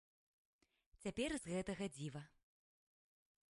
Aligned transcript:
Цяпер 1.03 1.29
з 1.45 1.53
гэтага 1.55 1.85
дзіва. 1.97 2.21